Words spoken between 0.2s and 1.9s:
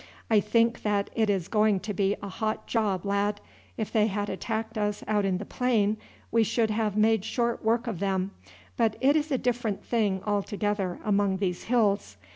"I think that it is going